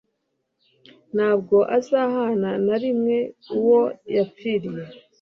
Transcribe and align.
Ntabwo 1.15 1.57
azahana 1.77 2.49
na 2.65 2.75
rimwe 2.83 3.17
uwo 3.57 3.81
yapfiriye. 4.15 4.83